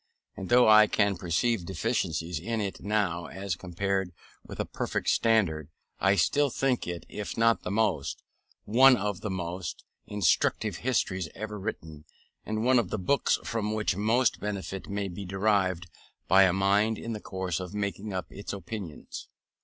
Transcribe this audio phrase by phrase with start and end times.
[0.35, 4.11] And though I can perceive deficiencies in it now as compared
[4.43, 8.23] with a perfect standard, I still think it, if not the most,
[8.65, 12.05] one of the most instructive histories ever written,
[12.47, 15.85] and one of the books from which most benefit may be derived
[16.27, 19.27] by a mind in the course of making up its opinions.